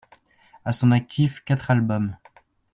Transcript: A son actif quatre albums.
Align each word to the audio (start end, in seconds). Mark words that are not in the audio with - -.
A 0.65 0.71
son 0.71 0.89
actif 0.91 1.43
quatre 1.43 1.69
albums. 1.69 2.17